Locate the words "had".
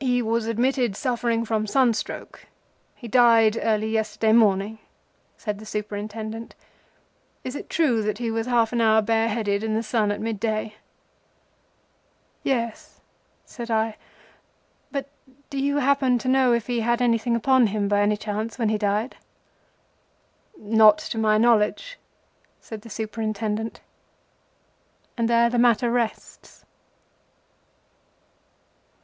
16.80-17.00